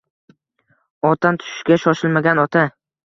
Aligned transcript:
Otdan 1.09 1.39
tushishga 1.43 1.79
shoshilmagan 1.85 2.43
ota. 2.47 2.65